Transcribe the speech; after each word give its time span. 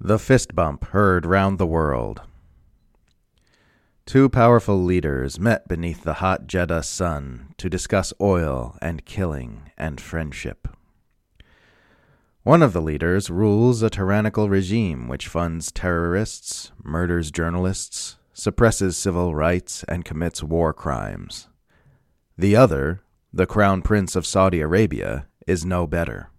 The 0.00 0.18
fist 0.18 0.54
bump 0.54 0.84
heard 0.86 1.26
round 1.26 1.58
the 1.58 1.66
world. 1.66 2.22
Two 4.06 4.28
powerful 4.28 4.82
leaders 4.82 5.40
met 5.40 5.66
beneath 5.66 6.04
the 6.04 6.14
hot 6.14 6.46
Jeddah 6.46 6.84
sun 6.84 7.52
to 7.58 7.68
discuss 7.68 8.12
oil 8.20 8.78
and 8.80 9.04
killing 9.04 9.72
and 9.76 10.00
friendship. 10.00 10.68
One 12.44 12.62
of 12.62 12.72
the 12.72 12.80
leaders 12.80 13.28
rules 13.28 13.82
a 13.82 13.90
tyrannical 13.90 14.48
regime 14.48 15.08
which 15.08 15.26
funds 15.26 15.72
terrorists, 15.72 16.70
murders 16.82 17.32
journalists, 17.32 18.16
suppresses 18.32 18.96
civil 18.96 19.34
rights, 19.34 19.84
and 19.88 20.04
commits 20.04 20.44
war 20.44 20.72
crimes. 20.72 21.48
The 22.38 22.54
other, 22.54 23.02
the 23.32 23.46
Crown 23.46 23.82
Prince 23.82 24.14
of 24.14 24.24
Saudi 24.24 24.60
Arabia, 24.60 25.26
is 25.46 25.66
no 25.66 25.88
better. 25.88 26.30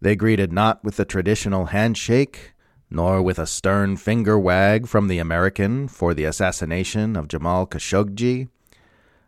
They 0.00 0.16
greeted 0.16 0.52
not 0.52 0.82
with 0.82 0.96
the 0.96 1.04
traditional 1.04 1.66
handshake, 1.66 2.54
nor 2.90 3.22
with 3.22 3.38
a 3.38 3.46
stern 3.46 3.96
finger 3.96 4.38
wag 4.38 4.86
from 4.86 5.08
the 5.08 5.18
American 5.18 5.88
for 5.88 6.14
the 6.14 6.24
assassination 6.24 7.16
of 7.16 7.28
Jamal 7.28 7.66
Khashoggi, 7.66 8.48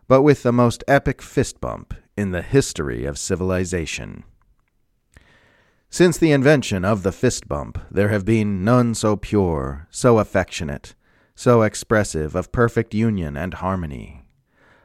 but 0.08 0.22
with 0.22 0.42
the 0.42 0.52
most 0.52 0.82
epic 0.88 1.20
fist 1.22 1.60
bump 1.60 1.94
in 2.16 2.30
the 2.32 2.42
history 2.42 3.04
of 3.04 3.18
civilization. 3.18 4.24
Since 5.90 6.16
the 6.16 6.32
invention 6.32 6.86
of 6.86 7.02
the 7.02 7.12
fist 7.12 7.46
bump, 7.46 7.78
there 7.90 8.08
have 8.08 8.24
been 8.24 8.64
none 8.64 8.94
so 8.94 9.14
pure, 9.16 9.86
so 9.90 10.18
affectionate, 10.18 10.94
so 11.34 11.60
expressive 11.60 12.34
of 12.34 12.50
perfect 12.50 12.94
union 12.94 13.36
and 13.36 13.54
harmony. 13.54 14.24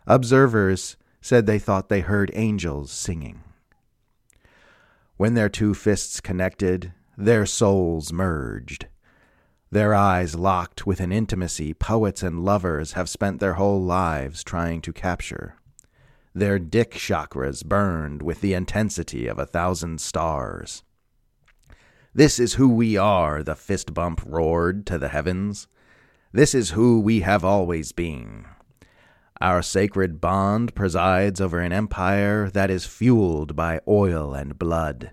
Observers 0.05 0.97
said 1.21 1.45
they 1.45 1.59
thought 1.59 1.87
they 1.87 2.01
heard 2.01 2.29
angels 2.33 2.91
singing. 2.91 3.41
When 5.17 5.33
their 5.33 5.49
two 5.49 5.73
fists 5.73 6.21
connected, 6.21 6.93
their 7.17 7.47
souls 7.47 8.13
merged. 8.13 8.85
Their 9.71 9.95
eyes 9.95 10.35
locked 10.35 10.85
with 10.85 10.99
an 10.99 11.11
intimacy 11.11 11.73
poets 11.73 12.21
and 12.21 12.45
lovers 12.45 12.93
have 12.93 13.09
spent 13.09 13.39
their 13.39 13.55
whole 13.55 13.81
lives 13.81 14.43
trying 14.43 14.81
to 14.81 14.93
capture. 14.93 15.55
Their 16.35 16.59
dick 16.59 16.91
chakras 16.91 17.65
burned 17.65 18.21
with 18.21 18.41
the 18.41 18.53
intensity 18.53 19.25
of 19.25 19.39
a 19.39 19.47
thousand 19.47 19.99
stars. 20.01 20.83
This 22.13 22.39
is 22.39 22.53
who 22.53 22.69
we 22.69 22.95
are, 22.95 23.41
the 23.41 23.55
fist 23.55 23.95
bump 23.95 24.21
roared 24.23 24.85
to 24.85 24.99
the 24.99 25.09
heavens. 25.09 25.67
This 26.31 26.53
is 26.53 26.71
who 26.71 26.99
we 26.99 27.21
have 27.21 27.43
always 27.43 27.91
been. 27.91 28.45
Our 29.39 29.61
sacred 29.61 30.19
bond 30.19 30.73
presides 30.73 31.39
over 31.39 31.59
an 31.59 31.71
empire 31.71 32.49
that 32.49 32.71
is 32.71 32.87
fueled 32.87 33.55
by 33.55 33.81
oil 33.87 34.33
and 34.33 34.57
blood, 34.57 35.11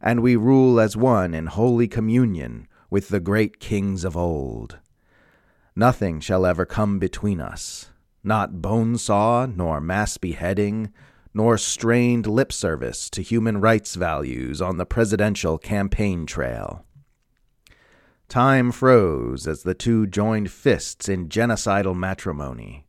and 0.00 0.22
we 0.22 0.34
rule 0.34 0.80
as 0.80 0.96
one 0.96 1.34
in 1.34 1.46
holy 1.46 1.86
communion 1.86 2.66
with 2.88 3.08
the 3.08 3.20
great 3.20 3.60
kings 3.60 4.02
of 4.02 4.16
old. 4.16 4.78
Nothing 5.76 6.20
shall 6.20 6.46
ever 6.46 6.64
come 6.64 6.98
between 6.98 7.38
us, 7.38 7.90
not 8.24 8.62
bone 8.62 8.96
saw, 8.96 9.44
nor 9.44 9.78
mass 9.78 10.16
beheading, 10.16 10.90
nor 11.34 11.58
strained 11.58 12.26
lip 12.26 12.52
service 12.52 13.10
to 13.10 13.20
human 13.22 13.60
rights 13.60 13.94
values 13.94 14.62
on 14.62 14.78
the 14.78 14.86
presidential 14.86 15.58
campaign 15.58 16.24
trail. 16.24 16.86
Time 18.26 18.72
froze 18.72 19.46
as 19.46 19.64
the 19.64 19.74
two 19.74 20.06
joined 20.06 20.50
fists 20.50 21.10
in 21.10 21.28
genocidal 21.28 21.94
matrimony 21.94 22.86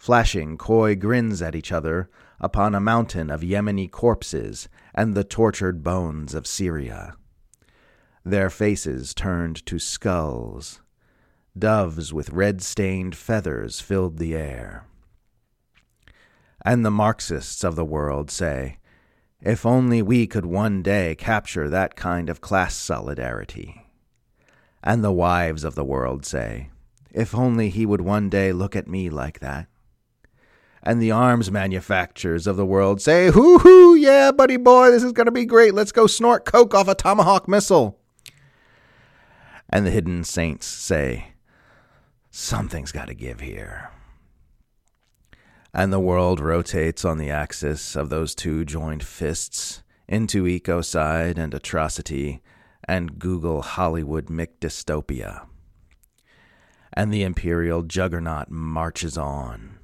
flashing 0.00 0.56
coy 0.56 0.96
grins 0.96 1.42
at 1.42 1.54
each 1.54 1.70
other 1.70 2.08
upon 2.40 2.74
a 2.74 2.80
mountain 2.80 3.28
of 3.28 3.42
Yemeni 3.42 3.88
corpses 3.88 4.66
and 4.94 5.14
the 5.14 5.22
tortured 5.22 5.84
bones 5.84 6.32
of 6.32 6.46
Syria. 6.46 7.14
Their 8.24 8.48
faces 8.48 9.12
turned 9.12 9.64
to 9.66 9.78
skulls. 9.78 10.80
Doves 11.56 12.14
with 12.14 12.30
red 12.30 12.62
stained 12.62 13.14
feathers 13.14 13.80
filled 13.80 14.16
the 14.16 14.34
air. 14.34 14.86
And 16.64 16.82
the 16.82 16.90
Marxists 16.90 17.62
of 17.62 17.76
the 17.76 17.84
world 17.84 18.30
say, 18.30 18.78
if 19.42 19.66
only 19.66 20.00
we 20.00 20.26
could 20.26 20.46
one 20.46 20.82
day 20.82 21.14
capture 21.14 21.68
that 21.68 21.94
kind 21.94 22.30
of 22.30 22.40
class 22.40 22.74
solidarity. 22.74 23.86
And 24.82 25.04
the 25.04 25.12
wives 25.12 25.62
of 25.62 25.74
the 25.74 25.84
world 25.84 26.24
say, 26.24 26.70
if 27.10 27.34
only 27.34 27.68
he 27.68 27.84
would 27.84 28.00
one 28.00 28.30
day 28.30 28.50
look 28.50 28.74
at 28.74 28.88
me 28.88 29.10
like 29.10 29.40
that 29.40 29.66
and 30.82 31.00
the 31.00 31.10
arms 31.10 31.50
manufacturers 31.50 32.46
of 32.46 32.56
the 32.56 32.66
world 32.66 33.00
say, 33.00 33.30
hoo 33.30 33.58
hoo, 33.58 33.94
yeah, 33.94 34.30
buddy 34.30 34.56
boy, 34.56 34.90
this 34.90 35.02
is 35.02 35.12
going 35.12 35.26
to 35.26 35.32
be 35.32 35.44
great. 35.44 35.74
Let's 35.74 35.92
go 35.92 36.06
snort 36.06 36.44
coke 36.44 36.74
off 36.74 36.88
a 36.88 36.94
Tomahawk 36.94 37.48
missile. 37.48 37.98
And 39.68 39.86
the 39.86 39.90
hidden 39.90 40.24
saints 40.24 40.66
say, 40.66 41.32
something's 42.30 42.92
got 42.92 43.08
to 43.08 43.14
give 43.14 43.40
here. 43.40 43.90
And 45.72 45.92
the 45.92 46.00
world 46.00 46.40
rotates 46.40 47.04
on 47.04 47.18
the 47.18 47.30
axis 47.30 47.94
of 47.94 48.08
those 48.08 48.34
two 48.34 48.64
joined 48.64 49.04
fists 49.04 49.82
into 50.08 50.44
ecocide 50.44 51.38
and 51.38 51.54
atrocity 51.54 52.42
and 52.84 53.18
Google 53.18 53.62
Hollywood 53.62 54.26
McDystopia. 54.26 55.46
And 56.92 57.14
the 57.14 57.22
imperial 57.22 57.82
juggernaut 57.82 58.50
marches 58.50 59.16
on 59.16 59.79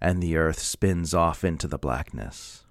and 0.00 0.22
the 0.22 0.36
earth 0.36 0.58
spins 0.58 1.14
off 1.14 1.44
into 1.44 1.66
the 1.66 1.78
blackness. 1.78 2.64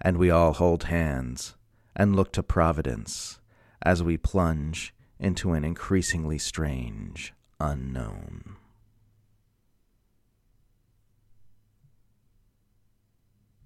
And 0.00 0.16
we 0.16 0.30
all 0.30 0.52
hold 0.52 0.84
hands 0.84 1.56
and 1.94 2.16
look 2.16 2.32
to 2.32 2.42
Providence 2.42 3.38
as 3.82 4.02
we 4.02 4.16
plunge 4.16 4.94
into 5.18 5.52
an 5.52 5.64
increasingly 5.64 6.38
strange 6.38 7.32
unknown. 7.60 8.33